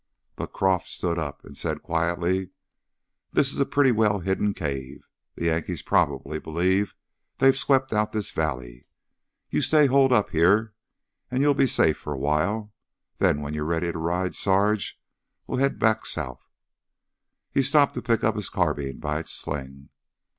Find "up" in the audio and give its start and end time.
1.19-1.45, 10.11-10.31, 18.23-18.35